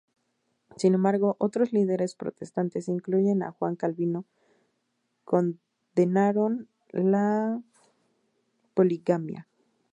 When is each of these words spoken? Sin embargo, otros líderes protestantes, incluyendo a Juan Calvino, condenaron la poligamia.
Sin 0.77 0.95
embargo, 0.95 1.35
otros 1.37 1.73
líderes 1.73 2.15
protestantes, 2.15 2.87
incluyendo 2.87 3.45
a 3.45 3.51
Juan 3.51 3.75
Calvino, 3.75 4.25
condenaron 5.25 6.67
la 6.91 7.61
poligamia. 8.73 9.47